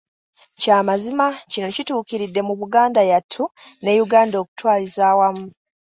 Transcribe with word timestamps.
Kya 0.61 0.77
mazima, 0.87 1.27
kino 1.51 1.67
kituukiridde 1.75 2.41
mu 2.47 2.53
Buganda 2.61 3.01
yattu 3.11 3.43
ne 3.83 3.91
Uganda 4.05 4.35
okutwaliza 4.43 5.01
awamu. 5.11 5.45